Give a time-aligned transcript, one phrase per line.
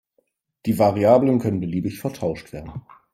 [0.65, 2.81] Die Variablen können beliebig vertauscht werden.